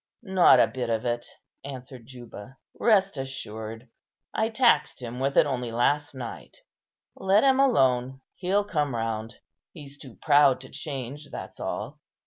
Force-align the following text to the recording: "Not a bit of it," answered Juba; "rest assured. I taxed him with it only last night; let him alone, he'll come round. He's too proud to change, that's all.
"Not 0.23 0.59
a 0.59 0.65
bit 0.65 0.89
of 0.89 1.05
it," 1.05 1.27
answered 1.63 2.07
Juba; 2.07 2.57
"rest 2.79 3.17
assured. 3.19 3.87
I 4.33 4.49
taxed 4.49 4.99
him 4.99 5.19
with 5.19 5.37
it 5.37 5.45
only 5.45 5.71
last 5.71 6.15
night; 6.15 6.57
let 7.15 7.43
him 7.43 7.59
alone, 7.59 8.21
he'll 8.37 8.63
come 8.65 8.95
round. 8.95 9.37
He's 9.73 9.99
too 9.99 10.15
proud 10.15 10.59
to 10.61 10.69
change, 10.69 11.29
that's 11.29 11.59
all. 11.59 11.99